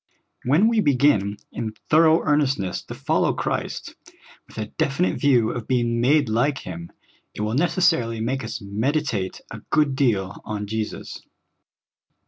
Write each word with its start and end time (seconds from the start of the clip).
When 0.45 0.67
we 0.67 0.79
begin 0.79 1.37
in 1.51 1.75
thorough 1.91 2.23
earnestness 2.23 2.81
to 2.85 2.95
follow 2.95 3.33
Christ, 3.35 3.93
with 4.47 4.57
a 4.57 4.65
definite 4.65 5.19
view 5.21 5.51
of 5.51 5.67
being 5.67 6.01
made 6.01 6.27
like 6.27 6.57
Him, 6.65 6.91
it 7.35 7.41
will 7.41 7.53
necessarily 7.53 8.19
make 8.19 8.43
us 8.43 8.59
meditate 8.61 9.41
a 9.51 9.59
good 9.69 9.95
deal 9.95 10.41
on 10.43 10.65
Jesus. 10.65 11.21